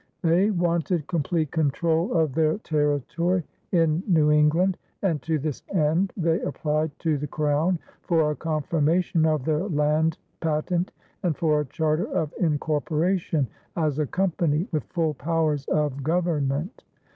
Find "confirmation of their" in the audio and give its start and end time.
8.35-9.65